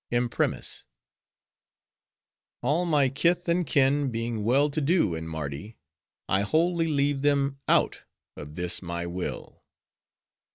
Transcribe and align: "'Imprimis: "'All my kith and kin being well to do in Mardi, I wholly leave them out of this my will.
"'Imprimis: 0.09 0.87
"'All 2.63 2.87
my 2.87 3.07
kith 3.07 3.47
and 3.47 3.67
kin 3.67 4.09
being 4.09 4.43
well 4.43 4.67
to 4.71 4.81
do 4.81 5.13
in 5.13 5.27
Mardi, 5.27 5.77
I 6.27 6.41
wholly 6.41 6.87
leave 6.87 7.21
them 7.21 7.59
out 7.67 8.05
of 8.35 8.55
this 8.55 8.81
my 8.81 9.05
will. 9.05 9.63